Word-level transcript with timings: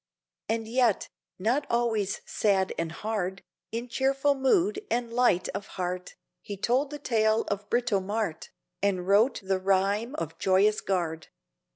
And 0.49 0.67
yet, 0.67 1.09
not 1.37 1.67
always 1.69 2.21
sad 2.25 2.73
and 2.79 2.91
hard; 2.91 3.43
In 3.71 3.87
cheerful 3.87 4.33
mood 4.33 4.81
and 4.89 5.13
light 5.13 5.47
of 5.49 5.67
heart 5.77 6.15
He 6.41 6.57
told 6.57 6.89
the 6.89 6.97
tale 6.97 7.43
of 7.49 7.69
Britomarte, 7.69 8.49
And 8.81 9.07
wrote 9.07 9.41
the 9.43 9.59
Rhyme 9.59 10.15
of 10.15 10.39
Joyous 10.39 10.81
Guard. 10.81 11.27